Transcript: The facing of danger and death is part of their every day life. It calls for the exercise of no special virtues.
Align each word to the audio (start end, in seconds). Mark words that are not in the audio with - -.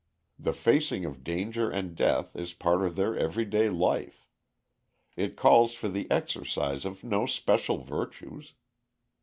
The 0.39 0.51
facing 0.53 1.05
of 1.05 1.23
danger 1.23 1.69
and 1.69 1.95
death 1.95 2.35
is 2.35 2.53
part 2.53 2.81
of 2.81 2.95
their 2.95 3.15
every 3.15 3.45
day 3.45 3.69
life. 3.69 4.25
It 5.15 5.35
calls 5.37 5.75
for 5.75 5.89
the 5.89 6.09
exercise 6.09 6.85
of 6.85 7.03
no 7.03 7.27
special 7.27 7.77
virtues. 7.83 8.55